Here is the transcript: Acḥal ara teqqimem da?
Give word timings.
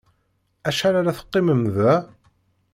Acḥal 0.67 0.95
ara 0.99 1.17
teqqimem 1.17 1.63
da? 1.75 1.93